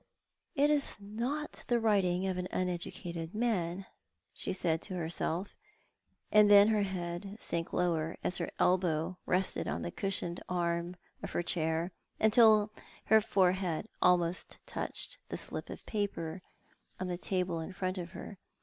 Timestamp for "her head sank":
6.69-7.71